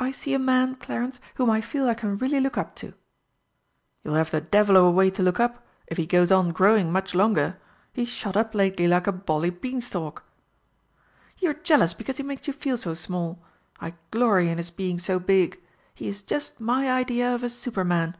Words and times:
"I 0.00 0.10
see 0.10 0.34
a 0.34 0.40
man, 0.40 0.74
Clarence, 0.74 1.20
whom 1.36 1.50
I 1.50 1.60
feel 1.60 1.88
I 1.88 1.94
can 1.94 2.16
really 2.16 2.40
look 2.40 2.58
up 2.58 2.74
to." 2.82 2.94
"You'll 4.02 4.14
have 4.14 4.32
the 4.32 4.40
devil 4.40 4.76
of 4.76 4.82
a 4.82 4.90
way 4.90 5.08
to 5.12 5.22
look 5.22 5.38
up, 5.38 5.64
if 5.86 5.96
he 5.98 6.04
goes 6.04 6.32
on 6.32 6.50
growing 6.50 6.90
much 6.90 7.14
longer. 7.14 7.56
He's 7.92 8.08
shot 8.08 8.36
up 8.36 8.56
lately 8.56 8.88
like 8.88 9.06
a 9.06 9.12
bally 9.12 9.50
beanstalk!" 9.50 10.24
"You 11.38 11.50
are 11.50 11.54
jealous 11.54 11.94
because 11.94 12.16
he 12.16 12.24
makes 12.24 12.48
you 12.48 12.52
feel 12.52 12.76
so 12.76 12.94
small. 12.94 13.38
I 13.80 13.94
glory 14.10 14.48
in 14.50 14.58
his 14.58 14.70
being 14.70 14.98
so 14.98 15.20
big. 15.20 15.60
He 15.94 16.08
is 16.08 16.22
just 16.22 16.58
my 16.60 16.90
idea 16.90 17.32
of 17.32 17.44
a 17.44 17.48
superman!" 17.48 18.16